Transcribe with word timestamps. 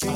Hey 0.00 0.08
yo, 0.08 0.12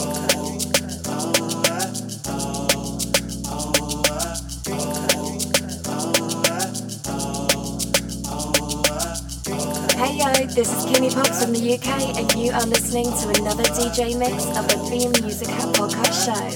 this 10.54 10.72
is 10.72 10.86
Kimmy 10.86 11.12
Pops 11.12 11.44
from 11.44 11.52
the 11.52 11.74
UK, 11.74 12.16
and 12.16 12.32
you 12.32 12.52
are 12.52 12.64
listening 12.64 13.04
to 13.04 13.28
another 13.42 13.64
DJ 13.64 14.18
mix 14.18 14.46
of 14.56 14.66
the 14.68 14.78
Beam 14.88 15.12
Music 15.22 15.48
Hub 15.50 15.74
podcast 15.74 16.24
show. 16.24 16.48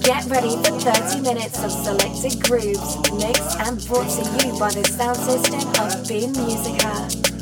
Get 0.00 0.24
ready 0.24 0.56
for 0.56 0.72
30 0.80 1.20
minutes 1.20 1.62
of 1.62 1.70
selected 1.70 2.42
grooves, 2.42 2.96
mixed 3.12 3.60
and 3.60 3.78
brought 3.86 4.10
to 4.10 4.24
you 4.44 4.58
by 4.58 4.72
the 4.72 4.82
sound 4.88 5.18
system 5.18 5.60
of 5.80 6.08
Beam 6.08 6.32
Music 6.32 6.82
Hub. 6.82 7.33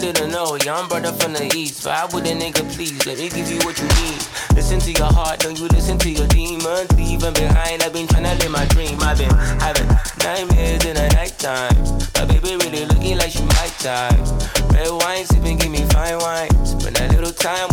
They 0.00 0.12
didn't 0.12 0.32
know. 0.32 0.56
Young 0.56 0.88
brother 0.88 1.12
from 1.12 1.34
the 1.34 1.44
east. 1.54 1.84
Vibe 1.84 2.14
with 2.14 2.24
a 2.24 2.32
nigga, 2.32 2.64
please. 2.72 3.04
Let 3.04 3.18
me 3.18 3.28
give 3.28 3.50
you 3.50 3.58
what 3.68 3.76
you 3.76 3.84
need. 4.00 4.24
Listen 4.56 4.80
to 4.80 4.92
your 4.92 5.12
heart, 5.12 5.40
don't 5.40 5.58
you 5.60 5.68
listen 5.68 5.98
to 5.98 6.08
your 6.08 6.26
demons. 6.28 6.90
Leaving 6.96 7.34
behind, 7.34 7.82
I've 7.82 7.92
been 7.92 8.08
trying 8.08 8.24
to 8.24 8.34
live 8.40 8.50
my 8.50 8.64
dream. 8.72 8.96
I've 9.02 9.18
been 9.18 9.30
having 9.60 9.88
nightmares 10.24 10.84
in 10.88 10.96
the 10.96 11.08
nighttime. 11.12 11.76
My 12.16 12.24
baby 12.24 12.56
really 12.56 12.86
looking 12.86 13.18
like 13.18 13.30
she 13.30 13.44
might 13.44 13.76
die. 13.80 14.16
Red 14.72 14.88
wine, 14.88 15.24
sipping, 15.26 15.58
give 15.58 15.70
me 15.70 15.84
fine 15.92 16.16
wine. 16.16 16.50
Spend 16.64 16.96
a 16.96 17.08
little 17.12 17.32
time 17.32 17.68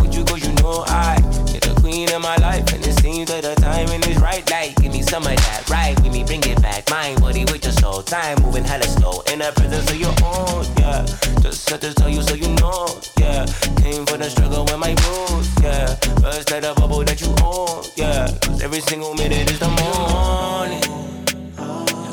is 4.18 4.24
right. 4.24 4.50
Like, 4.52 4.76
give 4.78 4.92
me 4.92 5.02
some 5.02 5.24
of 5.24 5.36
that, 5.36 5.70
right? 5.70 5.96
Give 6.04 6.12
me, 6.12 6.24
bring 6.24 6.44
it 6.44 6.62
back. 6.62 6.90
Mind, 6.90 7.22
body 7.22 7.46
with 7.46 7.64
your 7.64 7.74
soul. 7.74 8.02
Time 8.04 8.42
moving 8.42 8.64
hella 8.64 8.86
slow. 8.86 9.22
In 9.32 9.40
the 9.40 9.52
presence 9.56 9.90
of 9.90 9.98
your 10.00 10.14
own, 10.24 10.66
yeah. 10.78 11.06
Just 11.42 11.70
had 11.70 11.82
to 11.82 11.94
tell 11.94 12.10
you 12.10 12.22
so 12.22 12.36
you 12.36 12.50
know, 12.56 13.00
yeah. 13.20 13.46
Came 13.78 14.06
for 14.06 14.18
the 14.18 14.30
struggle 14.30 14.66
with 14.66 14.78
my 14.78 14.96
rules, 15.08 15.50
yeah. 15.62 15.96
First 16.22 16.52
let 16.52 16.64
bubble 16.76 17.04
that 17.04 17.22
you 17.22 17.34
own, 17.44 17.84
yeah. 17.96 18.28
Cause 18.42 18.62
every 18.62 18.82
single 18.82 19.14
minute 19.16 19.50
is 19.52 19.60
the 19.60 19.70
morning. 19.70 20.82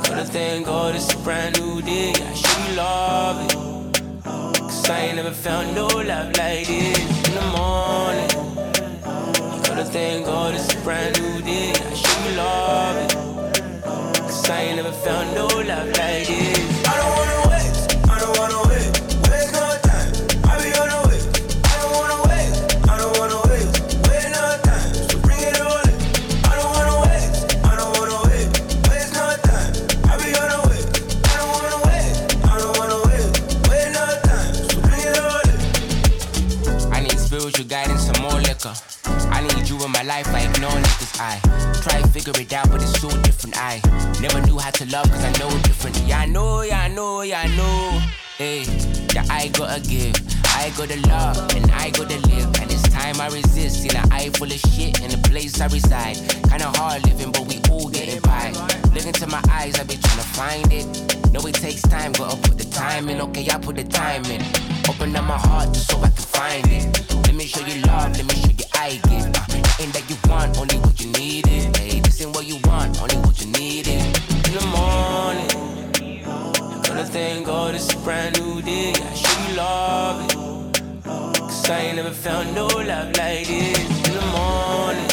Gotta 0.05 0.25
thank 0.25 0.67
God 0.67 0.95
it's 0.95 1.13
a 1.13 1.17
brand 1.19 1.59
new 1.59 1.83
day, 1.83 2.13
I 2.13 2.35
should 2.35 2.77
love 2.77 3.45
it. 3.45 3.55
Cause 4.25 4.91
I 4.91 5.01
ain't 5.07 5.17
never 5.17 5.33
found 5.33 5.75
no 5.75 5.87
love 5.87 6.37
like 6.37 6.67
this 6.67 7.29
in 7.29 7.35
the 7.35 7.47
morning. 7.57 8.31
Gotta 9.65 9.85
thank 9.87 10.27
God 10.27 10.55
it's 10.55 10.73
a 10.73 10.77
brand 10.85 11.21
new 11.21 11.43
day, 11.43 11.73
I 11.73 11.74
love 12.75 12.97
it. 13.05 13.13
Cause 13.83 14.51
I 14.51 14.63
ain't 14.63 14.77
never 14.77 14.93
found 15.05 15.35
no 15.35 15.47
love 15.47 15.89
like 15.99 16.27
this. 16.27 16.54
How 44.75 44.85
to 44.85 44.93
love, 44.93 45.11
cause 45.11 45.25
I 45.25 45.33
know 45.39 45.51
different. 45.63 45.97
Yeah, 46.07 46.21
I 46.21 46.27
know, 46.27 46.63
yeah, 46.63 46.81
I 46.81 46.89
know, 46.89 47.23
yeah, 47.23 47.41
I 47.41 47.57
know. 47.57 48.01
Hey, 48.39 48.63
yeah, 49.15 49.25
I 49.31 49.49
gotta 49.49 49.81
give. 49.81 50.15
I 50.47 50.73
gotta 50.77 50.99
love, 51.09 51.57
and 51.57 51.71
I 51.73 51.91
gotta 51.91 52.19
live. 52.29 52.47
And 52.61 52.71
it's 52.71 52.83
time 52.91 53.21
I 53.21 53.29
resist. 53.29 53.85
In 53.85 53.97
an 53.97 54.11
eye 54.13 54.31
full 54.31 54.51
of 54.51 54.59
shit, 54.59 55.01
in 55.01 55.11
the 55.11 55.21
place 55.29 55.61
I 55.61 55.67
reside. 55.67 56.17
Kinda 56.49 56.71
hard 56.79 57.05
living, 57.07 57.33
but 57.33 57.47
we 57.47 57.61
all 57.71 57.89
getting 57.89 58.21
by. 58.21 58.53
Look 58.95 59.07
into 59.07 59.27
my 59.27 59.43
eyes, 59.51 59.79
I 59.79 59.85
be 59.85 59.97
trying 59.97 60.19
to 60.19 60.29
find 60.39 60.73
it. 60.73 60.87
Know 61.33 61.41
it 61.47 61.55
takes 61.55 61.83
time, 61.83 62.13
gotta 62.13 62.37
put 62.37 62.59
the 62.59 62.65
time 62.65 63.09
in. 63.09 63.21
Okay, 63.21 63.47
I 63.51 63.59
put 63.59 63.77
the 63.77 63.85
time 63.85 64.25
in. 64.27 64.43
Open 64.89 65.15
up 65.17 65.25
my 65.25 65.39
heart 65.39 65.73
just 65.75 65.91
so 65.91 65.99
I 65.99 66.11
can 66.11 66.27
find 66.39 66.67
it. 66.69 67.27
Let 67.27 67.35
me 67.35 67.47
show 67.47 67.65
you 67.67 67.83
love, 67.83 68.17
let 68.17 68.27
me 68.27 68.35
show 68.35 68.51
you 68.51 68.67
I 68.75 69.01
give. 69.09 69.27
Uh, 69.27 69.83
ain't 69.83 69.93
that 69.95 70.05
you 70.09 70.17
want, 70.29 70.59
only 70.59 70.79
what 70.79 71.01
you 71.01 71.11
need 71.13 71.47
is. 71.49 71.65
Hey, 71.77 72.01
this 72.01 72.21
ain't 72.23 72.35
what 72.35 72.47
you 72.47 72.59
want, 72.65 73.01
only 73.01 73.17
what 73.17 73.41
you 73.41 73.51
need 73.53 73.87
is. 73.89 74.34
In 74.55 74.61
the 74.61 74.67
morning, 74.67 76.23
gonna 76.85 77.05
thank 77.05 77.45
God 77.45 77.75
it's 77.75 77.93
a 77.93 77.97
brand 78.05 78.39
new 78.41 78.63
day. 78.63 78.93
I 78.93 79.15
show 79.15 79.49
you 79.49 79.57
love 79.57 80.25
it. 80.25 81.05
Cause 81.05 81.71
I 81.71 81.81
ain't 81.81 81.97
never 81.97 82.13
found 82.13 82.55
no 82.55 82.67
love 82.69 83.17
like 83.17 83.49
this. 83.49 83.79
In 84.07 84.15
the 84.15 84.27
morning, 84.39 85.09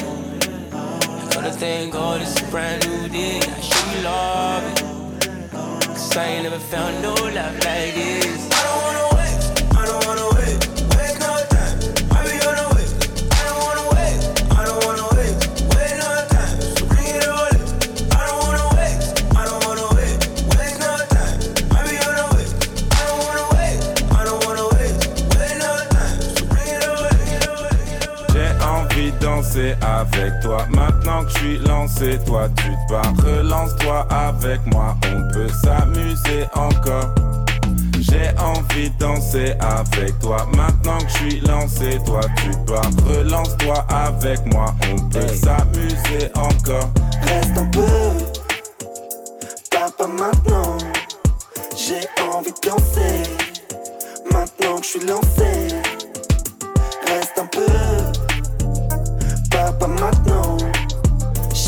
gonna 1.31 1.51
thank 1.53 1.91
God 1.91 2.21
it's 2.21 2.39
a 2.39 2.45
brand 2.51 2.87
new 2.87 3.09
day. 3.09 3.39
I 3.39 3.61
show 3.61 3.91
you 3.95 4.03
love 4.03 4.63
it. 4.73 5.51
Cause 5.87 6.17
I 6.17 6.25
ain't 6.25 6.43
never 6.43 6.59
found 6.59 7.01
no 7.01 7.15
love 7.15 7.55
like 7.65 7.95
this. 7.95 8.50
Danser 29.51 29.75
avec 29.81 30.39
toi. 30.41 30.65
Maintenant 30.69 31.23
que 31.23 31.29
je 31.29 31.37
suis 31.37 31.57
lancé, 31.59 32.19
toi 32.25 32.47
tu 32.57 32.71
te. 32.87 33.13
Relance-toi 33.23 34.07
avec 34.09 34.59
moi, 34.67 34.95
on 35.13 35.33
peut 35.33 35.49
s'amuser 35.63 36.45
encore. 36.55 37.13
J'ai 37.99 38.29
envie 38.39 38.89
de 38.89 38.97
danser 38.97 39.53
avec 39.59 40.17
toi. 40.19 40.45
Maintenant 40.55 40.97
que 40.99 41.07
je 41.07 41.17
suis 41.17 41.39
lancé, 41.41 41.99
toi 42.05 42.21
tu 42.37 42.51
te 42.51 42.71
bats. 42.71 42.81
Relance-toi 43.07 43.85
avec 43.89 44.45
moi, 44.53 44.73
on 44.91 45.09
peut 45.09 45.27
s'amuser 45.27 46.31
encore. 46.35 46.89
Reste 47.23 47.57
un 47.57 47.65
peu, 47.67 47.81
papa 49.69 50.07
maintenant. 50.07 50.77
J'ai 51.75 52.07
envie 52.33 52.51
de 52.51 52.69
danser. 52.69 53.29
Maintenant 54.31 54.77
que 54.77 54.83
je 54.83 54.89
suis 54.89 55.05
lancé. 55.05 55.90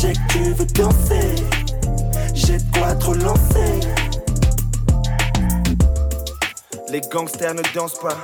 Que 0.04 0.32
tu 0.32 0.52
veux 0.52 0.66
danser. 0.66 1.34
J'ai 2.34 2.58
de 2.58 2.78
quoi 2.78 2.94
te 2.94 3.06
relancer. 3.06 3.80
Les 6.90 7.00
gangsters 7.10 7.54
ne 7.54 7.62
dansent 7.74 7.98
pas. 7.98 8.18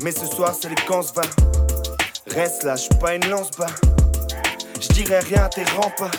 Mais 0.00 0.12
ce 0.12 0.24
soir, 0.24 0.54
c'est 0.58 0.70
les 0.70 0.74
se 0.76 1.12
va. 1.12 1.22
Reste 2.34 2.62
là, 2.62 2.76
je 2.76 2.84
suis 2.84 2.94
pas 2.94 3.14
une 3.16 3.28
lance-bas. 3.28 3.66
Je 4.80 4.88
dirai 4.94 5.18
rien 5.18 5.44
à 5.44 5.48
tes 5.50 5.64
pas. 5.98 6.10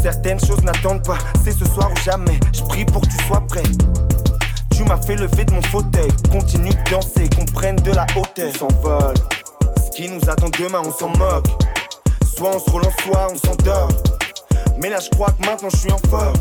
Certaines 0.00 0.38
choses 0.38 0.62
n'attendent 0.62 1.04
pas. 1.04 1.18
C'est 1.44 1.50
ce 1.50 1.64
soir 1.64 1.90
ou 1.90 2.00
jamais. 2.04 2.38
Je 2.52 2.62
prie 2.62 2.84
pour 2.84 3.02
que 3.02 3.08
tu 3.08 3.26
sois 3.26 3.44
prêt. 3.48 3.64
Tu 4.76 4.84
m'as 4.84 5.02
fait 5.02 5.16
lever 5.16 5.44
de 5.44 5.54
mon 5.54 5.62
fauteuil. 5.62 6.12
Continue 6.30 6.70
de 6.70 6.90
danser, 6.90 7.28
qu'on 7.36 7.46
prenne 7.46 7.76
de 7.76 7.90
la 7.90 8.06
hauteur. 8.16 8.52
On 8.54 8.70
s'envole. 8.70 9.14
Ce 9.84 9.90
qui 9.96 10.08
nous 10.08 10.20
attend 10.30 10.50
demain, 10.56 10.82
on 10.86 10.92
s'en 10.92 11.08
moque. 11.18 11.63
Soit 12.36 12.56
on 12.56 12.58
se 12.58 12.70
relance, 12.70 12.94
soit 13.02 13.28
on 13.32 13.36
s'endort. 13.36 13.88
Mais 14.80 14.88
là, 14.90 14.98
je 15.00 15.08
crois 15.10 15.30
que 15.30 15.46
maintenant 15.46 15.68
je 15.72 15.76
suis 15.76 15.92
en 15.92 15.98
forme. 16.10 16.34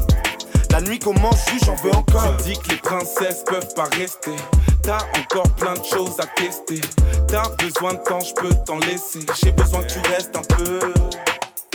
La 0.71 0.81
nuit 0.81 0.97
commence, 0.97 1.45
j'en 1.65 1.75
veux 1.75 1.93
encore. 1.93 2.35
Tu 2.37 2.53
dis 2.53 2.57
que 2.57 2.69
les 2.69 2.77
princesses 2.77 3.43
peuvent 3.45 3.73
pas 3.75 3.87
rester. 3.95 4.35
T'as 4.81 4.97
encore 5.19 5.49
plein 5.55 5.75
de 5.75 5.83
choses 5.83 6.19
à 6.19 6.25
tester. 6.35 6.81
T'as 7.27 7.47
besoin 7.63 7.93
de 7.93 7.99
temps, 7.99 8.19
je 8.19 8.33
peux 8.33 8.55
t'en 8.65 8.79
laisser. 8.79 9.19
J'ai 9.41 9.51
besoin 9.51 9.83
que 9.83 9.93
tu 9.93 9.99
restes 10.09 10.35
un 10.35 10.55
peu. 10.55 10.79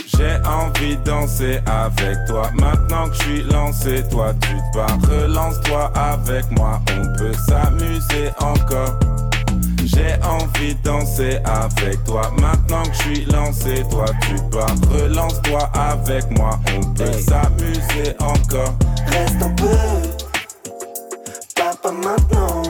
J'ai 0.05 0.35
envie 0.45 0.97
de 0.97 1.03
danser 1.03 1.61
avec 1.65 2.17
toi. 2.27 2.51
Maintenant 2.55 3.07
que 3.07 3.15
je 3.15 3.21
suis 3.21 3.43
lancé, 3.43 4.03
toi 4.11 4.33
tu 4.41 4.49
te 4.49 4.77
bats. 4.77 4.97
Relance-toi 5.09 5.91
avec 5.95 6.51
moi, 6.51 6.81
on 6.91 7.17
peut 7.17 7.33
s'amuser 7.47 8.31
encore. 8.41 8.99
J'ai 9.91 10.15
envie 10.23 10.75
de 10.75 10.81
danser 10.83 11.39
avec 11.45 12.03
toi. 12.03 12.31
Maintenant 12.39 12.83
que 12.83 12.93
je 12.93 13.01
suis 13.01 13.25
lancé, 13.25 13.83
toi 13.89 14.05
tu 14.21 14.35
pars. 14.51 14.75
Relance-toi 14.91 15.69
avec 15.73 16.29
moi, 16.37 16.59
on 16.77 16.93
peut 16.93 17.11
s'amuser 17.13 18.15
encore. 18.19 18.73
Reste 19.07 19.41
un 19.41 19.49
peu, 19.49 19.65
papa 21.55 21.91
maintenant. 21.91 22.63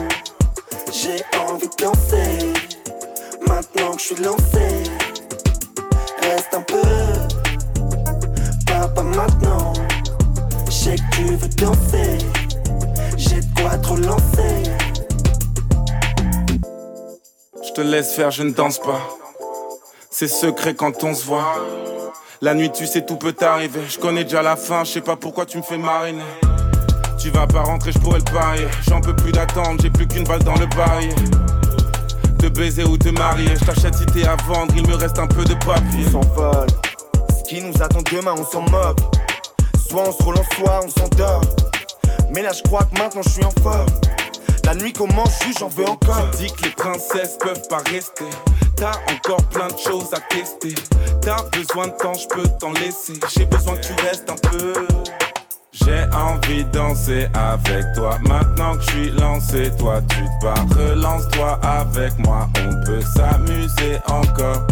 J'ai 0.92 1.22
envie 1.38 1.68
de 1.68 1.84
danser. 1.84 2.52
Maintenant 3.46 3.92
que 3.92 3.98
je 3.98 4.06
suis 4.06 4.22
lancé, 4.22 4.82
reste 6.22 6.54
un 6.54 6.62
peu, 6.62 6.82
papa 8.66 9.02
maintenant. 9.02 9.72
Je 10.66 10.72
sais 10.72 10.96
que 10.96 11.16
tu 11.16 11.24
veux 11.24 11.48
danser. 11.48 12.18
J'ai 13.16 13.40
de 13.40 13.60
quoi 13.60 13.76
trop 13.78 13.96
lancer. 13.96 14.89
Je 17.80 17.84
te 17.84 17.88
laisse 17.88 18.12
faire, 18.12 18.30
je 18.30 18.42
ne 18.42 18.50
danse 18.50 18.78
pas. 18.78 19.00
C'est 20.10 20.28
secret 20.28 20.74
quand 20.74 21.02
on 21.02 21.14
se 21.14 21.24
voit. 21.24 21.54
La 22.42 22.52
nuit, 22.52 22.70
tu 22.70 22.86
sais, 22.86 23.06
tout 23.06 23.16
peut 23.16 23.32
t'arriver. 23.32 23.80
Je 23.88 23.98
connais 23.98 24.24
déjà 24.24 24.42
la 24.42 24.54
fin, 24.54 24.84
je 24.84 24.92
sais 24.92 25.00
pas 25.00 25.16
pourquoi 25.16 25.46
tu 25.46 25.56
me 25.56 25.62
fais 25.62 25.78
mariner. 25.78 26.22
Tu 27.18 27.30
vas 27.30 27.46
pas 27.46 27.62
rentrer, 27.62 27.92
je 27.92 27.98
pourrais 27.98 28.18
le 28.18 28.30
parier. 28.30 28.66
J'en 28.86 29.00
peux 29.00 29.16
plus 29.16 29.32
d'attendre, 29.32 29.80
j'ai 29.80 29.88
plus 29.88 30.06
qu'une 30.06 30.24
balle 30.24 30.42
dans 30.42 30.56
le 30.56 30.66
bail. 30.66 31.08
Te 32.38 32.48
baiser 32.48 32.84
ou 32.84 32.98
te 32.98 33.08
marier, 33.08 33.48
je 33.58 33.64
t'achète 33.64 33.94
si 33.94 34.04
t'es 34.04 34.26
à 34.26 34.36
vendre, 34.46 34.74
il 34.76 34.86
me 34.86 34.94
reste 34.94 35.18
un 35.18 35.26
peu 35.26 35.44
de 35.44 35.54
papier. 35.54 36.04
On 36.08 36.20
s'envole, 36.20 36.66
ce 37.30 37.48
qui 37.48 37.62
nous 37.62 37.82
attend 37.82 38.02
demain, 38.12 38.34
on 38.36 38.44
s'en 38.44 38.60
moque. 38.70 38.98
Soit 39.88 40.06
on 40.06 40.12
se 40.12 40.22
relance, 40.22 40.46
soit 40.54 40.80
on 40.84 40.88
s'endort. 40.90 41.42
Mais 42.34 42.42
là, 42.42 42.52
je 42.52 42.62
crois 42.62 42.82
que 42.82 42.98
maintenant 42.98 43.22
je 43.24 43.30
suis 43.30 43.44
en 43.44 43.62
forme. 43.62 43.88
La 44.64 44.74
nuit 44.74 44.92
commence, 44.92 45.38
j'en 45.58 45.68
veux 45.68 45.88
encore. 45.88 46.30
Tu 46.32 46.44
dis 46.44 46.52
que 46.52 46.62
les 46.64 46.70
princesses 46.70 47.36
peuvent 47.38 47.66
pas 47.68 47.82
rester. 47.90 48.24
T'as 48.76 48.92
encore 49.12 49.42
plein 49.48 49.68
de 49.68 49.78
choses 49.78 50.12
à 50.12 50.20
tester. 50.34 50.74
T'as 51.22 51.42
besoin 51.50 51.88
de 51.88 51.92
temps, 51.92 52.14
je 52.14 52.28
peux 52.28 52.48
t'en 52.58 52.72
laisser. 52.72 53.14
J'ai 53.36 53.46
besoin 53.46 53.76
que 53.76 53.86
tu 53.86 53.92
restes 54.04 54.30
un 54.30 54.48
peu. 54.48 54.86
J'ai 55.72 56.04
envie 56.14 56.64
de 56.64 56.70
danser 56.70 57.28
avec 57.34 57.84
toi. 57.94 58.18
Maintenant 58.22 58.76
que 58.76 58.82
je 58.82 58.90
suis 58.90 59.10
lancé, 59.10 59.70
toi 59.78 60.00
tu 60.08 60.16
te 60.16 60.44
bats. 60.44 60.54
Relance-toi 60.76 61.58
avec 61.62 62.18
moi, 62.18 62.48
on 62.58 62.84
peut 62.84 63.02
s'amuser 63.02 63.98
encore. 64.08 64.66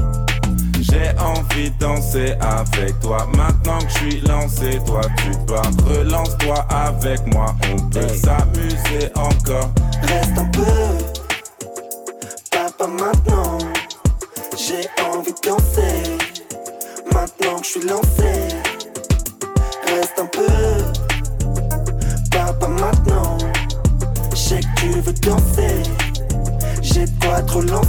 J'ai 0.90 1.10
envie 1.18 1.70
de 1.70 1.78
danser 1.78 2.34
avec 2.40 2.98
toi. 3.00 3.26
Maintenant 3.36 3.78
que 3.78 3.88
je 3.88 3.98
suis 3.98 4.20
lancé, 4.22 4.78
toi 4.86 5.02
tu 5.18 5.30
bats. 5.46 5.62
Relance-toi 5.86 6.66
avec 6.70 7.26
moi, 7.26 7.54
on 7.72 7.76
peut 7.90 8.08
s'amuser 8.08 9.10
encore. 9.14 9.70
Reste 10.02 10.38
un 10.38 10.46
peu, 10.46 10.62
papa 12.50 12.86
maintenant. 12.86 13.58
J'ai 14.56 14.88
envie 15.12 15.32
de 15.32 15.48
danser. 15.48 16.16
Maintenant 17.12 17.58
que 17.58 17.64
je 17.64 17.70
suis 17.70 17.88
lancé. 17.88 18.48
Reste 19.86 20.18
un 20.18 20.26
peu, 20.26 20.46
papa 22.30 22.68
maintenant. 22.68 23.36
Je 24.32 24.36
sais 24.36 24.60
que 24.60 24.80
tu 24.80 24.88
veux 25.00 25.12
danser. 25.12 25.82
J'ai 26.80 27.04
de 27.04 27.24
quoi 27.24 27.42
trop 27.42 27.62
lancer. 27.62 27.87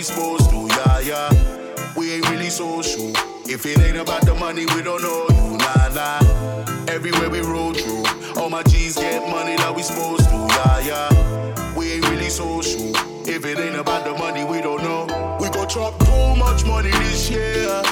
We 0.00 0.04
supposed 0.04 0.48
to, 0.48 0.56
yeah, 0.56 1.00
yeah. 1.00 1.94
We 1.94 2.12
ain't 2.12 2.30
really 2.30 2.48
social. 2.48 3.12
If 3.44 3.66
it 3.66 3.78
ain't 3.80 3.98
about 3.98 4.24
the 4.24 4.34
money, 4.34 4.64
we 4.64 4.80
don't 4.80 5.02
know 5.02 5.26
you, 5.28 5.58
nah, 5.58 5.88
nah. 5.92 6.86
Everywhere 6.88 7.28
we 7.28 7.40
roll 7.40 7.74
through, 7.74 8.04
all 8.40 8.48
my 8.48 8.62
G's 8.62 8.96
get 8.96 9.20
money 9.28 9.56
that 9.56 9.74
we 9.76 9.82
supposed 9.82 10.24
to, 10.30 10.36
yeah, 10.56 10.88
yeah. 10.88 11.76
We 11.76 11.92
ain't 11.92 12.08
really 12.08 12.30
social. 12.30 12.96
If 13.28 13.44
it 13.44 13.58
ain't 13.58 13.76
about 13.76 14.06
the 14.06 14.14
money, 14.14 14.42
we 14.42 14.62
don't 14.62 14.82
know. 14.82 15.36
We 15.38 15.50
gon' 15.50 15.68
chop 15.68 15.98
too 15.98 16.34
much 16.36 16.64
money 16.64 16.92
this 16.92 17.28
year. 17.28 17.82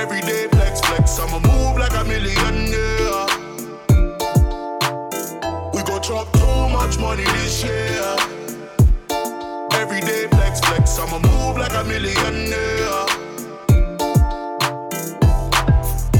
Every 0.00 0.20
day 0.20 0.46
flex, 0.52 0.80
flex, 0.82 1.18
I'ma 1.18 1.40
move 1.50 1.78
like 1.78 1.96
a 1.98 2.04
millionaire. 2.04 3.26
We 5.74 5.82
gon' 5.82 6.00
chop 6.00 6.32
too 6.32 6.68
much 6.68 6.96
money 7.00 7.24
this 7.24 7.64
year. 7.64 8.23
I'ma 11.04 11.18
move 11.18 11.58
like 11.58 11.74
a 11.74 11.84
millionaire. 11.84 13.04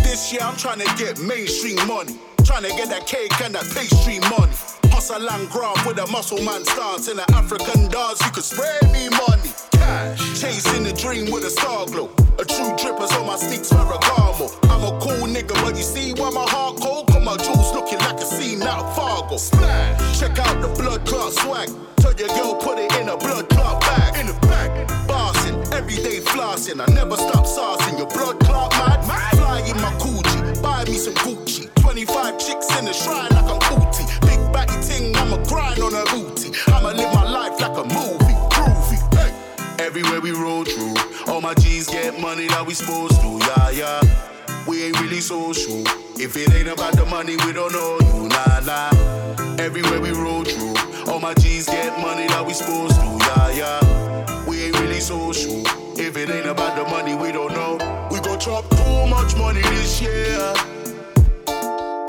This 0.04 0.31
year 0.31 0.42
I'm 0.42 0.56
tryna 0.60 0.84
get 0.98 1.19
mainstream 1.19 1.76
money. 1.88 2.20
Tryna 2.44 2.69
get 2.76 2.90
that 2.90 3.06
cake 3.06 3.32
and 3.40 3.54
that 3.54 3.64
pastry 3.72 4.20
money. 4.28 4.52
Hustle 4.92 5.26
and 5.26 5.48
grind 5.48 5.81
with 5.86 5.96
a 5.96 6.06
muscle 6.12 6.42
man 6.44 6.66
stance 6.66 7.08
in 7.08 7.19
an 7.19 7.25
African 7.32 7.88
dance. 7.88 8.20
You 8.26 8.31
could 8.32 8.44
spray 8.44 8.78
me 8.92 9.08
money. 9.08 9.48
Cash. 9.72 10.20
Chasing 10.38 10.84
the 10.84 10.92
dream 10.92 11.32
with 11.32 11.46
a 11.46 11.50
star 11.50 11.86
glow. 11.86 12.10
A 12.38 12.44
true 12.44 12.76
dripper, 12.76 13.08
so 13.08 13.25
my 13.25 13.36
sneaks 13.36 13.72
Ferragamo. 13.72 14.52
I'm 14.69 14.84
a 14.84 15.00
cool 15.00 15.26
nigga, 15.26 15.54
but 15.64 15.78
you 15.78 15.82
see 15.82 16.12
why 16.12 16.28
my 16.28 16.44
heart 16.44 16.76
cold? 16.76 17.06
Got 17.08 17.25
my 17.25 17.38
jewels 17.38 17.72
looking 17.72 18.00
like 18.00 18.20
a 18.20 18.26
scene 18.26 18.62
out 18.62 18.94
Fargo. 18.94 19.38
Splash. 19.38 20.20
Check 20.20 20.38
out 20.40 20.60
the 20.60 20.69
blood 20.76 21.06
clot 21.06 21.32
swag. 21.32 21.70
Tell 21.96 22.12
your 22.12 22.28
girl 22.36 22.54
put 22.56 22.78
it 22.78 22.94
in 23.00 23.08
a 23.08 23.16
blood 23.16 23.48
clot 23.48 23.81
bag. 23.81 24.04
Bag. 24.49 24.88
Bossing, 25.08 25.56
everyday 25.73 26.20
flossing. 26.20 26.81
I 26.81 26.93
never 26.93 27.17
stop 27.17 27.44
saucing. 27.46 27.99
Your 27.99 28.08
blood 28.08 28.41
clot 28.41 28.73
mad. 28.73 29.35
Fly 29.37 29.61
in 29.69 29.76
my 29.76 29.93
Gucci. 29.99 30.62
Buy 30.62 30.85
me 30.85 30.94
some 30.94 31.14
Gucci. 31.14 31.73
25 31.76 32.38
chicks 32.38 32.79
in 32.79 32.85
the 32.87 32.93
shrine 32.93 33.31
like 33.31 33.44
I'm 33.44 33.61
Uti. 33.79 34.05
Big 34.26 34.41
batty 34.52 34.81
ting, 34.87 35.14
I'ma 35.17 35.37
grind 35.44 35.81
on 35.81 35.93
her 35.93 36.05
booty. 36.06 36.50
I'ma 36.69 36.91
live 36.91 37.12
my 37.14 37.29
life 37.31 37.61
like 37.61 37.76
a 37.76 37.85
movie. 37.85 38.37
Groovy. 38.55 38.99
Hey. 39.14 39.85
Everywhere 39.85 40.20
we 40.20 40.32
roll 40.32 40.64
through, 40.64 40.94
all 41.26 41.41
my 41.41 41.55
G's 41.55 41.88
get 41.88 42.19
money 42.20 42.49
that 42.49 42.67
we 42.67 42.75
supposed 42.75 43.20
to, 43.20 43.38
yeah, 43.46 43.70
yeah. 43.70 44.33
We 44.66 44.84
ain't 44.84 44.99
really 45.00 45.20
social. 45.20 45.82
If 46.16 46.37
it 46.37 46.52
ain't 46.55 46.69
about 46.69 46.96
the 46.96 47.05
money, 47.05 47.37
we 47.44 47.52
don't 47.52 47.72
know 47.72 47.99
you, 48.00 48.28
nah, 48.28 48.61
nah. 48.61 49.56
Everywhere 49.58 50.00
we 50.00 50.11
roll 50.11 50.43
through, 50.43 50.75
all 51.06 51.20
my 51.20 51.34
G's 51.34 51.66
get 51.66 51.99
money 52.00 52.26
that 52.28 52.44
we 52.46 52.55
supposed 52.55 52.96
to, 52.96 53.05
yeah, 53.05 53.50
yeah. 53.50 54.46
We 54.46 54.64
ain't 54.64 54.81
really 54.81 55.00
social. 55.00 55.62
If 55.99 56.16
it 56.16 56.31
ain't 56.31 56.46
about 56.46 56.76
the 56.76 56.90
money, 56.90 57.14
we 57.14 57.31
don't 57.31 57.52
know. 57.52 57.76
We 58.11 58.20
gon' 58.20 58.40
chop 58.40 58.69
too 58.70 59.06
much 59.06 59.37
money 59.37 59.61
this 59.61 60.00
year. 60.00 60.55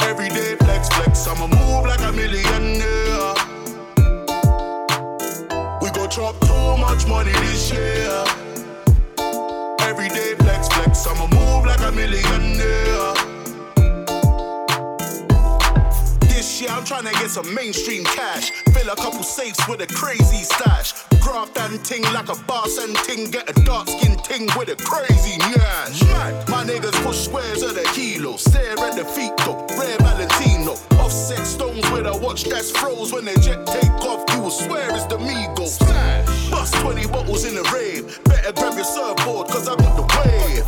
Every 0.02 0.30
day 0.30 0.56
flex, 0.56 0.88
flex, 0.90 1.28
I'ma 1.28 1.48
move 1.48 1.86
like 1.86 2.00
a 2.02 2.12
millionaire. 2.14 3.36
We 5.82 5.90
gon' 5.92 6.10
chop 6.10 6.40
too 6.40 6.78
much 6.78 7.06
money 7.06 7.34
this 7.34 7.72
year. 7.72 8.45
Flex, 10.96 11.08
I'ma 11.08 11.28
move 11.28 11.66
like 11.66 11.80
a 11.82 11.92
millionaire. 11.92 13.14
This 16.22 16.62
year 16.62 16.70
I'm 16.72 16.84
tryna 16.84 17.12
get 17.14 17.30
some 17.30 17.54
mainstream 17.54 18.04
cash. 18.04 18.52
Fill 18.74 18.90
a 18.90 18.96
couple 18.96 19.24
safes 19.24 19.68
with 19.68 19.82
a 19.82 19.88
crazy 19.88 20.44
stash. 20.44 20.94
Graft 21.22 21.58
and 21.58 21.84
ting 21.84 22.04
like 22.14 22.30
a 22.30 22.36
boss 22.44 22.78
and 22.78 22.96
ting. 22.98 23.32
Get 23.32 23.50
a 23.50 23.54
dark 23.64 23.88
skin 23.90 24.18
ting 24.18 24.48
with 24.58 24.70
a 24.70 24.76
crazy 24.76 25.38
nyash. 25.40 26.02
Mad. 26.04 26.50
My 26.50 26.64
niggas 26.64 27.04
push 27.04 27.18
squares 27.18 27.62
of 27.62 27.76
the 27.76 27.84
kilo. 27.94 28.38
Stare 28.38 28.78
at 28.80 28.96
the 28.96 29.06
feet 29.06 29.36
though. 29.38 29.66
Rare 29.78 29.98
Valentino. 30.00 30.95
Offset 31.06 31.46
stones 31.46 31.88
with 31.92 32.08
a 32.08 32.18
watch 32.18 32.46
that's 32.46 32.72
froze. 32.72 33.14
When 33.14 33.26
the 33.26 33.38
jet 33.38 33.68
take 33.68 33.92
off, 34.10 34.26
you 34.34 34.42
will 34.42 34.50
swear 34.50 34.90
it's 34.90 35.06
the 35.06 35.18
Migos. 35.18 35.78
Smash. 35.78 36.50
Bust 36.50 36.74
20 36.82 37.06
bottles 37.10 37.46
in 37.46 37.54
the 37.54 37.62
rave. 37.70 38.20
Better 38.24 38.52
grab 38.54 38.74
your 38.74 38.86
surfboard, 38.86 39.48
cause 39.48 39.70
I 39.70 39.76
got 39.76 39.96
the 39.96 40.02
wave. 40.02 40.66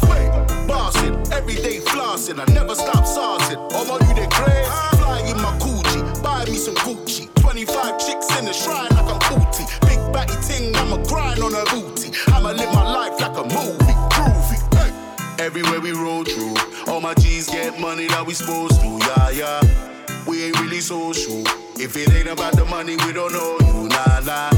Bossing, 0.68 1.18
everyday 1.34 1.80
flossing. 1.80 2.38
I 2.40 2.46
never 2.54 2.76
stop 2.76 3.04
saucing. 3.04 3.58
All 3.74 3.86
my 3.86 3.98
you 4.08 4.14
they 4.14 4.28
crave. 4.28 4.70
Fly 5.02 5.26
in 5.26 5.38
my 5.42 5.58
Gucci. 5.58 6.22
Buy 6.22 6.46
me 6.46 6.54
some 6.54 6.76
Gucci. 6.86 7.34
25 7.42 7.98
chicks 7.98 8.30
in 8.38 8.46
the 8.46 8.54
shrine 8.54 8.94
like 8.94 9.10
I'm 9.10 9.42
Uti. 9.42 9.66
Big 9.90 9.98
batty 10.14 10.38
ting, 10.46 10.76
I'ma 10.76 11.02
grind 11.08 11.42
on 11.42 11.56
a 11.56 11.66
booty. 11.74 12.14
I'ma 12.28 12.52
live 12.52 12.72
my 12.76 12.86
life 12.86 13.20
like 13.20 13.36
a 13.36 13.44
movie. 13.58 13.98
Groovy. 14.14 14.60
Hey. 14.78 15.44
Everywhere 15.44 15.82
we 15.82 15.94
roll 15.94 16.24
through, 16.24 16.54
all 16.94 17.02
my 17.02 17.16
G's 17.16 17.50
get 17.50 17.80
money 17.80 18.06
that 18.10 18.24
we 18.24 18.36
supposed 18.36 18.80
to, 18.82 19.00
yeah, 19.02 19.30
yeah. 19.32 19.97
We 20.28 20.44
ain't 20.44 20.60
really 20.60 20.82
social. 20.82 21.42
If 21.80 21.96
it 21.96 22.14
ain't 22.14 22.28
about 22.28 22.54
the 22.58 22.66
money, 22.66 22.98
we 22.98 23.14
don't 23.14 23.32
know 23.32 23.58
you, 23.62 23.88
nah, 23.88 24.20
nah. 24.20 24.52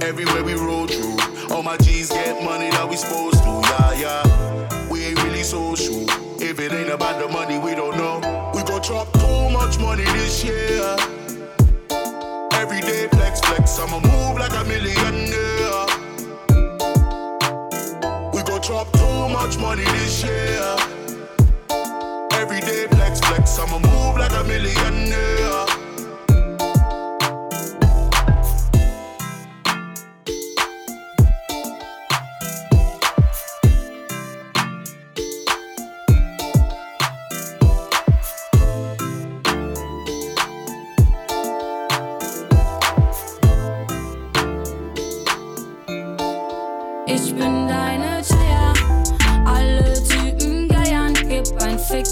Everywhere 0.00 0.44
we 0.44 0.54
roll 0.54 0.86
through, 0.86 1.18
all 1.54 1.64
my 1.64 1.76
G's 1.78 2.10
get 2.10 2.44
money 2.44 2.70
that 2.70 2.88
we 2.88 2.96
supposed 2.96 3.42
to, 3.42 3.60
yeah, 3.70 3.92
yeah. 4.04 4.88
We 4.88 5.04
ain't 5.06 5.22
really 5.24 5.42
social. 5.42 6.04
If 6.40 6.60
it 6.60 6.72
ain't 6.72 6.90
about 6.90 7.20
the 7.20 7.28
money, 7.28 7.58
we 7.58 7.74
don't 7.74 7.96
know. 7.96 8.20
We 8.54 8.62
gon' 8.62 8.82
chop 8.82 9.12
too 9.14 9.50
much 9.50 9.78
money 9.80 10.04
this 10.04 10.44
year. 10.44 10.96
Every 12.52 12.80
day 12.80 13.08
flex, 13.08 13.40
flex, 13.40 13.80
I'ma 13.80 13.98
move 13.98 14.38
like 14.38 14.54
a 14.54 14.64
millionaire. 14.64 15.86
We 18.32 18.42
gon' 18.44 18.62
chop 18.62 18.92
too 18.92 19.28
much 19.28 19.58
money 19.58 19.84
this 19.84 20.22
year. 20.22 20.89
I'ma 23.62 23.78
move 23.78 24.16
like 24.16 24.32
a 24.32 24.42
millionaire. 24.44 25.66
Ich 47.06 47.34
bin 47.34 47.68
deine 47.68 48.22
Tja, 48.22 48.72
alle 49.44 49.94
Typen 50.04 50.68
geiern, 50.68 51.12
gib 51.28 51.44
ein 51.62 51.78
Fick, 51.78 52.06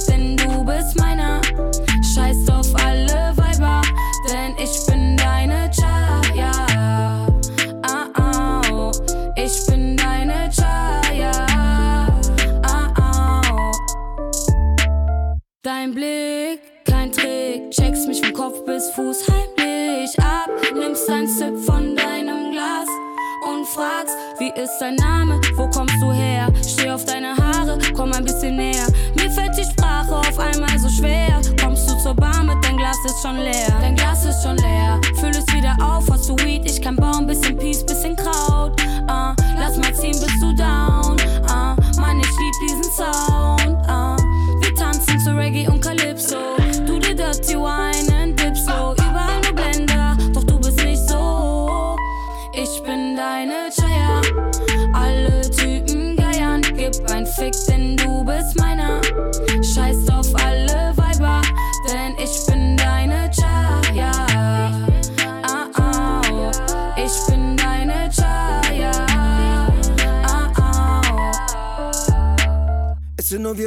dein 24.89 24.97
Name? 24.97 25.41
Wo 25.55 25.69
kommst 25.69 25.95
du 26.01 26.13
her? 26.13 26.49
Steh 26.67 26.91
auf 26.91 27.05
deine 27.05 27.37
Haare, 27.37 27.79
komm 27.95 28.13
ein 28.13 28.25
bisschen 28.25 28.57
näher. 28.57 28.87
Mir 29.15 29.31
fällt 29.31 29.57
die 29.57 29.65
Sprache 29.65 30.15
auf 30.15 30.39
einmal 30.39 30.79
so 30.79 30.89
schwer. 30.89 31.41
Kommst 31.63 31.89
du 31.89 31.99
zur 31.99 32.15
Bar 32.15 32.45
mit, 32.45 32.57
dein 32.63 32.77
Glas 32.77 32.97
ist 33.05 33.23
schon 33.23 33.37
leer. 33.37 33.77
Dein 33.81 33.97
Glas 33.97 34.25
ist 34.25 34.43
schon 34.43 34.57
leer. 34.57 35.01
Füll 35.17 35.31
es 35.31 35.47
wieder 35.55 35.77
auf, 35.81 36.09
hast 36.11 36.29
du 36.29 36.37
Weed? 36.45 36.65
Ich 36.65 36.81
kann 36.81 36.97
bauen, 36.97 37.27
bisschen 37.27 37.57
Peace, 37.57 37.85
bisschen 37.85 38.17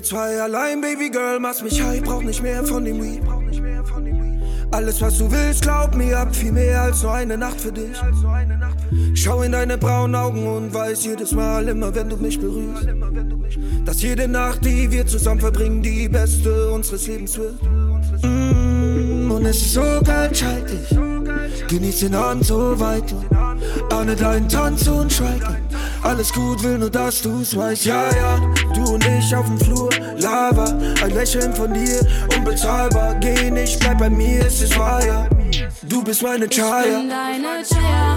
wir 0.02 0.04
zwei 0.04 0.42
allein, 0.42 0.82
Baby 0.82 1.10
Girl, 1.10 1.40
machst 1.40 1.64
mich 1.64 1.82
high, 1.82 2.02
brauch 2.02 2.24
nicht 2.24 2.42
mehr 2.42 2.64
von 2.66 2.86
dem 2.86 3.02
Weed. 3.02 3.22
Alles, 4.72 5.02
was 5.02 5.18
du 5.18 5.30
willst, 5.30 5.62
glaub 5.62 5.96
mir, 5.96 6.18
hab 6.18 6.36
viel 6.36 6.52
mehr 6.52 6.82
als 6.82 7.04
nur 7.04 7.14
eine 7.14 7.38
Nacht 7.38 7.60
für 7.60 7.72
dich. 7.72 7.98
Schau 9.14 9.42
in 9.42 9.52
deine 9.52 9.78
braunen 9.78 10.16
Augen 10.16 10.48
und 10.48 10.74
weiß 10.74 11.06
jedes 11.06 11.34
Mal, 11.34 11.68
immer 11.68 11.94
wenn 11.94 12.10
du 12.10 12.18
mich 12.18 12.40
berührst, 12.40 12.88
dass 13.86 14.02
jede 14.02 14.28
Nacht, 14.28 14.64
die 14.66 14.90
wir 14.90 15.06
zusammen 15.06 15.42
verbringen, 15.42 15.82
die 15.82 16.08
beste 16.08 16.72
unseres 16.72 17.08
Lebens 17.08 17.38
wird. 17.38 17.62
Mm, 18.24 19.30
und 19.30 19.46
es 19.46 19.58
ist 19.58 19.74
so 19.74 19.84
geil, 20.04 20.34
scheit 20.34 20.70
dich. 20.70 20.98
Genieß 21.68 22.00
den 22.00 22.16
Abend 22.16 22.46
so 22.46 22.80
weit. 22.80 23.14
Ahne 23.92 24.16
deinen 24.16 24.48
Tanz 24.48 24.88
und 24.88 25.12
Schweigen. 25.12 25.61
Alles 26.04 26.34
gut, 26.34 26.64
will 26.64 26.78
nur, 26.80 26.90
dass 26.90 27.22
du's 27.22 27.56
weißt. 27.56 27.86
Ja, 27.86 28.04
ja, 28.16 28.38
du 28.74 28.94
und 28.94 29.06
ich 29.08 29.36
auf 29.36 29.46
dem 29.46 29.60
Flur. 29.60 29.90
Lava, 30.18 30.66
ein 31.04 31.12
Lächeln 31.12 31.54
von 31.54 31.74
dir. 31.74 32.00
Unbezahlbar, 32.36 33.16
geh 33.16 33.52
nicht, 33.52 33.80
bleib 33.80 34.00
bei 34.00 34.10
mir, 34.10 34.46
es 34.46 34.62
ist 34.62 34.78
wahr, 34.78 35.06
ja. 35.06 35.28
Du 35.84 36.04
bist 36.04 36.24
meine 36.24 36.46
Ich 36.46 36.52
Chaya. 36.58 37.00
bin 37.00 37.10
deine 37.10 37.64
Chaya. 37.64 38.16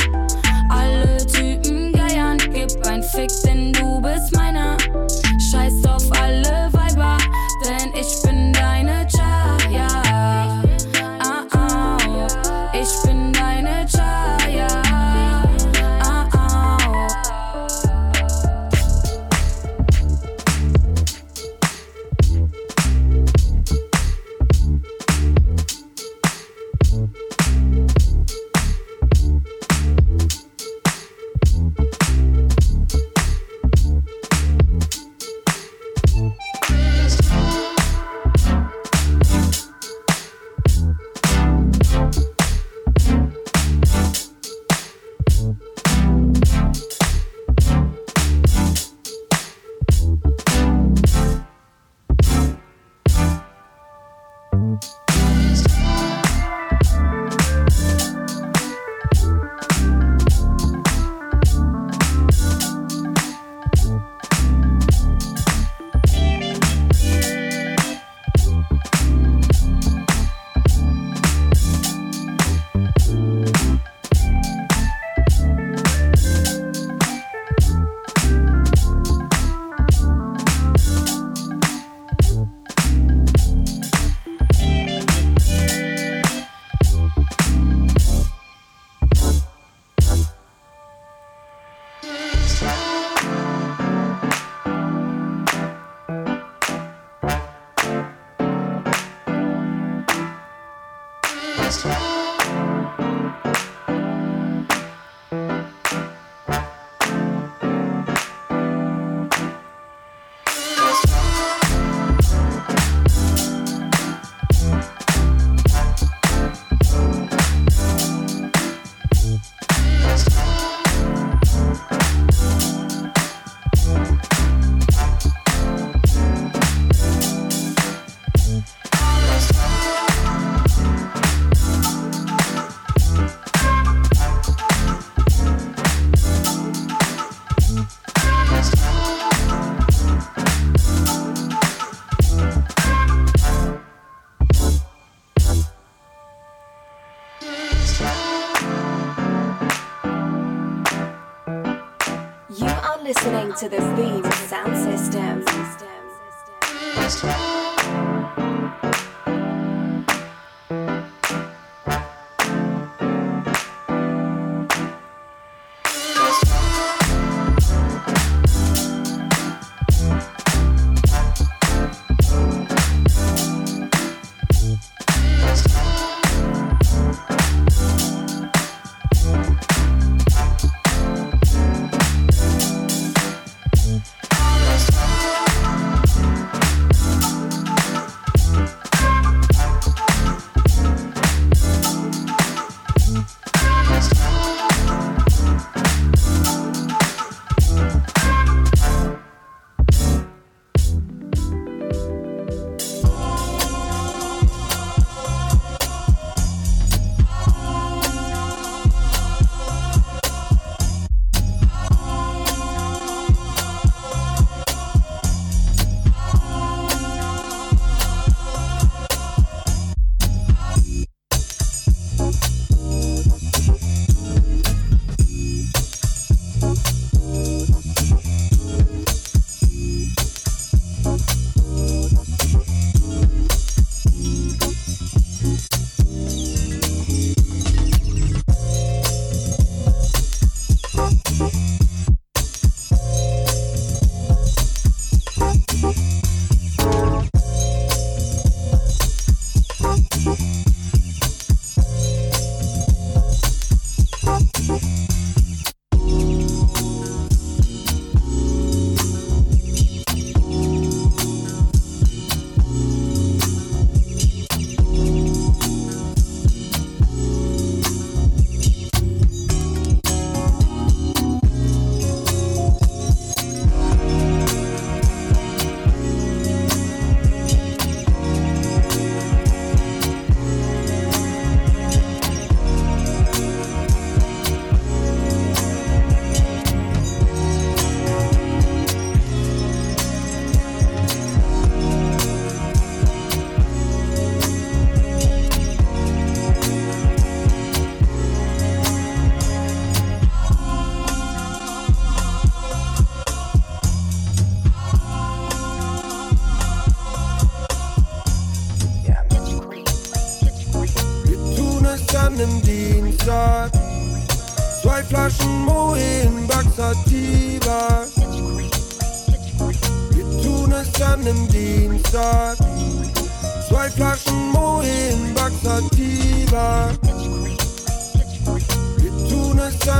Alle 0.70 1.18
Typen 1.26 1.92
geiern. 1.92 2.38
Gib 2.52 2.86
ein 2.86 3.02
Fick, 3.02 3.30
denn 3.44 3.72
du 3.72 4.00
bist 4.00 4.34
meiner. 4.34 4.76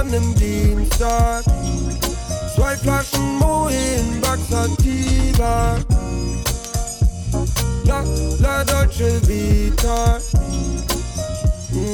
An 0.05 0.11
nem 0.11 0.35
Dienstag. 0.35 1.45
Zwei 2.55 2.77
Flaschen 2.77 3.39
Moin, 3.39 4.21
Baxativa. 4.21 5.77
La, 7.85 8.05
la 8.41 8.65
Dolce 8.65 9.21
Vita. 9.27 10.19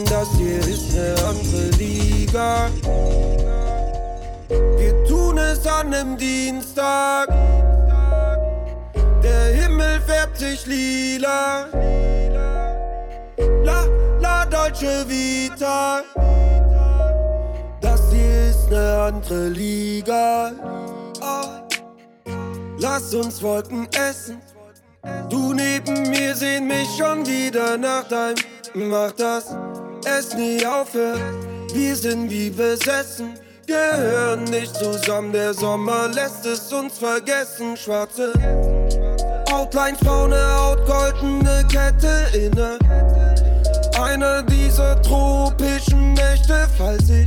Das 0.08 0.28
hier 0.36 0.58
ist 0.58 0.94
eine 0.94 1.14
andere 1.28 1.70
Liga. 1.78 2.68
Wir 4.48 5.04
tun 5.04 5.38
es 5.38 5.66
an 5.66 5.94
einem 5.94 6.16
Dienstag. 6.16 7.28
Der 9.22 9.54
Himmel 9.54 10.00
färbt 10.06 10.38
sich 10.38 10.66
lila. 10.66 11.66
La, 13.64 13.84
la 14.20 14.44
Dolce 14.46 15.06
Vita. 15.08 16.02
Eine 18.80 19.02
andere 19.02 19.48
Liga. 19.48 20.52
Lass 22.78 23.12
uns 23.12 23.42
Wolken 23.42 23.86
essen. 23.92 24.40
Du 25.28 25.52
neben 25.52 26.08
mir 26.08 26.34
sehen 26.34 26.66
mich 26.66 26.88
schon 26.96 27.26
wieder 27.26 27.76
nach 27.76 28.08
deinem. 28.08 28.36
Mach 28.72 29.12
das, 29.12 29.54
es 30.06 30.34
nie 30.34 30.64
aufhört. 30.64 31.20
Wir 31.74 31.94
sind 31.94 32.30
wie 32.30 32.48
besessen, 32.48 33.34
gehören 33.66 34.44
nicht 34.44 34.74
zusammen. 34.74 35.32
Der 35.32 35.52
Sommer 35.52 36.08
lässt 36.08 36.46
es 36.46 36.72
uns 36.72 36.96
vergessen. 36.96 37.76
Schwarze 37.76 38.32
Outlines, 39.52 40.00
braune 40.00 40.40
Haut, 40.56 40.86
goldene 40.86 41.66
Kette 41.70 42.34
inne. 42.34 42.78
Einer 44.02 44.42
dieser 44.42 45.00
tropischen 45.02 46.14
Nächte, 46.14 46.66
falls 46.78 47.10
ich 47.10 47.26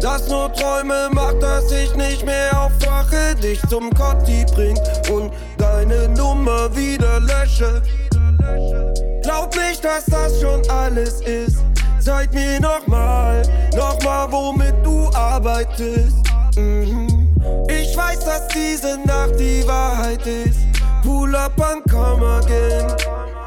das 0.00 0.28
nur 0.28 0.52
träume, 0.52 1.08
macht, 1.12 1.40
dass 1.40 1.70
ich 1.70 1.94
nicht 1.94 2.26
mehr 2.26 2.50
aufwache, 2.60 3.36
dich 3.40 3.60
zum 3.68 3.88
Kotti 3.94 4.44
bring 4.52 4.76
und 5.12 5.32
deine 5.58 6.08
Nummer 6.08 6.74
wieder 6.74 7.20
lösche. 7.20 7.82
Glaub 9.22 9.54
nicht, 9.54 9.84
dass 9.84 10.06
das 10.06 10.40
schon 10.40 10.60
alles 10.68 11.20
ist. 11.20 11.58
Zeig 12.00 12.34
mir 12.34 12.58
nochmal, 12.60 13.42
nochmal, 13.76 14.26
womit 14.32 14.74
du 14.82 15.08
arbeitest. 15.14 16.16
Mhm. 16.56 17.30
Ich 17.68 17.96
weiß, 17.96 18.24
dass 18.24 18.48
diese 18.48 18.98
Nacht 19.06 19.38
die 19.38 19.66
Wahrheit 19.68 20.26
ist. 20.26 20.58
Pull 21.04 21.36
up 21.36 21.60
and 21.60 21.84
come 21.88 22.26
again. 22.26 23.37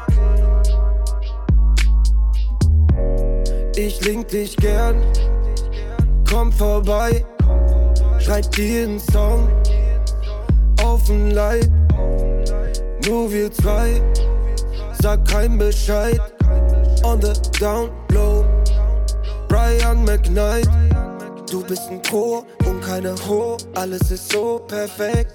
Ich 3.84 4.00
link 4.02 4.28
dich 4.28 4.56
gern, 4.58 4.94
komm 6.30 6.52
vorbei, 6.52 7.24
schreib 8.20 8.48
dir 8.52 8.84
einen 8.84 9.00
Song 9.00 9.48
auf 10.84 11.04
den 11.06 11.32
Leib. 11.32 11.68
Nur 13.04 13.32
wir 13.32 13.50
zwei, 13.50 14.00
sag 15.02 15.28
kein 15.28 15.58
Bescheid. 15.58 16.20
On 17.02 17.20
the 17.20 17.32
down 17.58 17.90
low, 18.12 18.44
Brian 19.48 20.04
McKnight. 20.04 20.68
Du 21.50 21.64
bist 21.64 21.82
ein 21.90 22.00
Chor 22.08 22.44
und 22.64 22.80
keine 22.82 23.16
Ho, 23.28 23.56
alles 23.74 24.12
ist 24.12 24.30
so 24.30 24.60
perfekt. 24.68 25.34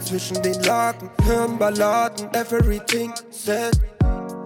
Zwischen 0.00 0.40
den 0.42 0.62
Laken 0.62 1.10
hören 1.24 1.58
Balladen, 1.58 2.28
everything 2.34 3.12
said. 3.30 3.72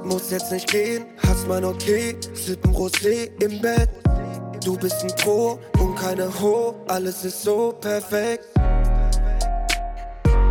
Muss 0.04 0.30
jetzt 0.30 0.52
nicht 0.52 0.68
gehen, 0.70 1.06
hast 1.26 1.48
mein 1.48 1.64
Okay, 1.64 2.16
sippen 2.34 2.74
Rosé 2.74 3.30
im 3.42 3.60
Bett. 3.60 3.88
Du 4.62 4.76
bist 4.76 5.02
ein 5.02 5.14
Pro 5.16 5.58
und 5.78 5.94
keine 5.96 6.28
Ho, 6.40 6.74
alles 6.88 7.24
ist 7.24 7.42
so 7.42 7.74
perfekt. 7.80 8.44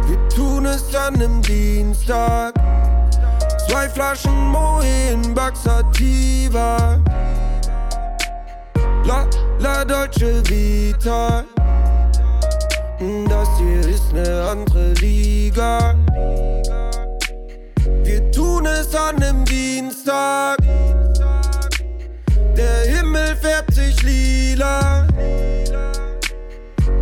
Wir 0.08 0.30
tun 0.30 0.66
es 0.66 0.96
an 0.96 1.14
nem 1.14 1.42
Dienstag. 1.44 2.54
Zwei 3.68 3.88
Flaschen 3.90 4.52
Moin 4.52 5.34
Baxativa. 5.36 7.00
La, 9.06 9.28
la 9.60 9.86
Deutsche 9.86 10.42
Vita. 10.50 11.44
Das 13.30 13.50
hier 13.58 13.80
ist 13.82 14.14
ne 14.14 14.48
andere 14.50 14.94
Liga. 14.94 15.96
Wir 18.14 18.32
tun 18.32 18.68
es 18.68 18.94
an 18.94 19.16
nem 19.16 19.44
Dienstag. 19.44 20.58
Der 22.56 22.82
Himmel 22.86 23.36
färbt 23.38 23.74
sich 23.74 24.04
lila. 24.04 25.08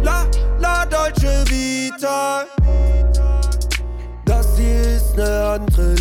La, 0.04 0.26
la 0.58 0.86
Dolce 0.86 1.44
Vita. 1.50 2.46
Das 4.26 4.58
hier 4.58 4.96
ist 4.96 5.18
ne 5.18 5.60
andere 5.60 5.96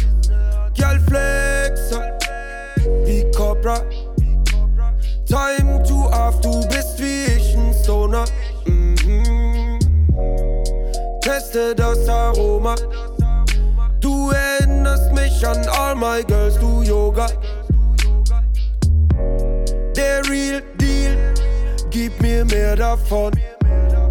Girl 0.76 1.00
Flexer. 1.08 2.16
Wie 3.04 3.28
Cobra. 3.32 3.80
Time 5.26 5.82
to 5.88 6.08
off, 6.12 6.40
du 6.40 6.60
bist 6.68 7.00
wie 7.00 7.24
ich 7.24 7.56
ein 7.56 7.74
Stoner. 7.82 8.26
Mhm. 8.64 9.80
Teste 11.20 11.74
das 11.74 12.08
Aroma. 12.08 12.76
Du 15.40 15.46
erinnerst 15.46 15.66
mich 15.66 15.68
an 15.68 15.68
all 15.68 15.94
my 15.94 16.22
girls, 16.22 16.58
du 16.58 16.82
Yoga. 16.82 17.26
Der 19.96 20.22
Real 20.28 20.62
Deal, 20.78 21.34
gib 21.90 22.20
mir 22.20 22.44
mehr 22.44 22.76
davon. 22.76 23.32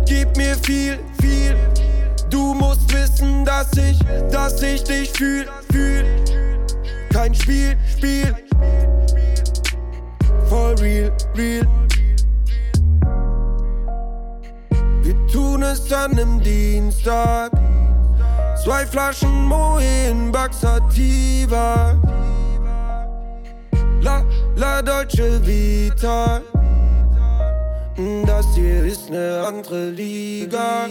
Gib 0.05 0.35
mir 0.37 0.55
viel, 0.55 0.99
viel. 1.21 1.55
Du 2.29 2.53
musst 2.53 2.91
wissen, 2.93 3.45
dass 3.45 3.71
ich, 3.77 3.99
dass 4.31 4.61
ich 4.61 4.83
dich 4.83 5.09
fühl, 5.11 5.45
fühl. 5.71 6.05
Kein 7.11 7.33
Spiel, 7.33 7.77
Spiel. 7.97 8.35
For 10.47 10.79
real, 10.79 11.11
real. 11.35 11.67
Wir 15.01 15.27
tun 15.27 15.63
es 15.63 15.91
an 15.91 16.11
nem 16.11 16.41
Dienstag. 16.41 17.51
Zwei 18.63 18.85
Flaschen 18.85 19.45
Moin 19.45 20.31
Baxativa. 20.31 21.97
La, 24.01 24.23
la 24.55 24.81
Deutsche 24.81 25.39
Vita. 25.45 26.41
Das 28.25 28.45
hier 28.55 28.83
ist 28.85 29.09
ne 29.09 29.43
andere 29.47 29.89
Liga. 29.89 30.87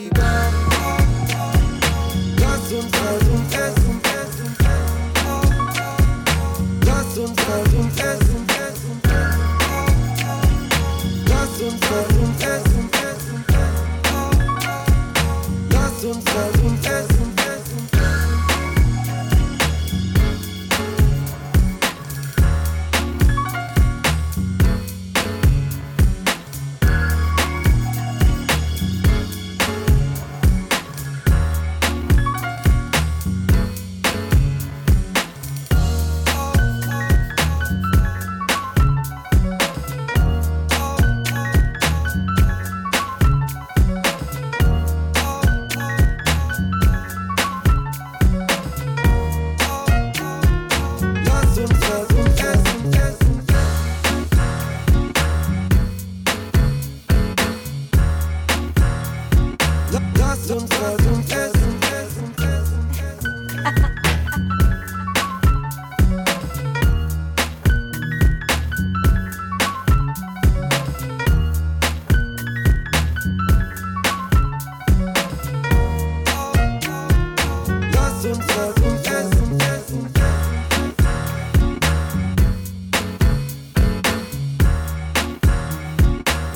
Lass 2.40 2.72
uns, 2.72 2.90
lass 3.04 3.28
uns 3.28 3.54
essen. 3.54 4.00
Lass 6.84 7.18
uns, 7.18 7.36
lass 7.48 7.74
uns 7.74 8.00
essen, 8.00 8.20
essen. 8.20 8.37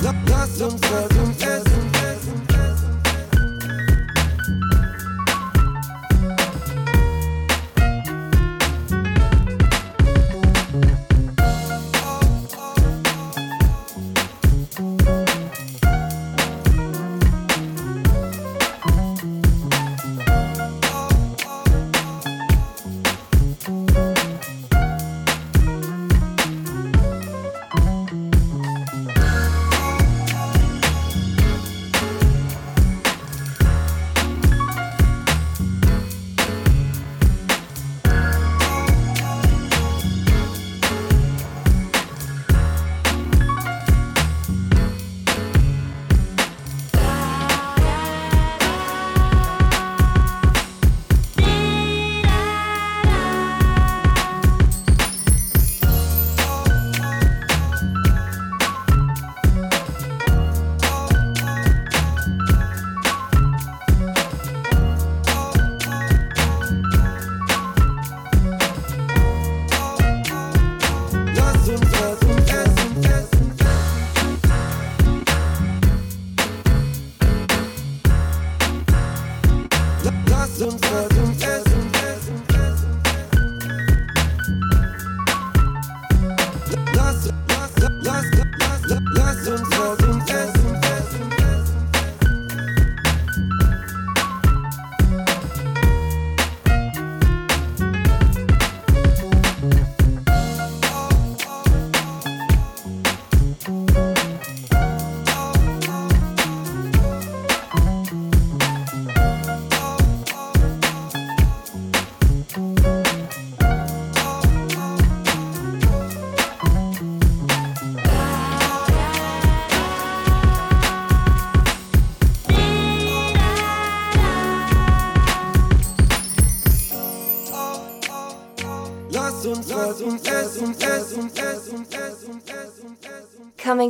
Lass 0.03 0.59
uns, 0.61 0.81
lass 0.91 1.17
uns 1.17 1.45
es 1.45 1.62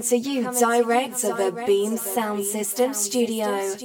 to 0.09 0.17
you 0.17 0.51
direct 0.59 1.17
to 1.19 1.27
the 1.27 1.63
Beam 1.65 1.97
Sound 1.97 2.43
System 2.45 2.93
studio. 2.93 3.75